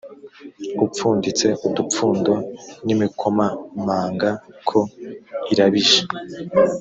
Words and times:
upfunditse 0.85 1.47
udupfundo 1.67 2.33
n 2.85 2.87
imikomamanga 2.93 4.29
ko 4.69 4.79
irabije 5.51 5.99